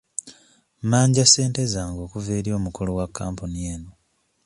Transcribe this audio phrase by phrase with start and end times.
[0.81, 3.91] Mmanja ssente zange okuva eri omukulu wa kampuni eno.